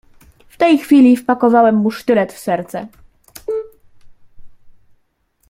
[0.47, 2.87] "W tej chwili wpakowałem mu sztylet w serce."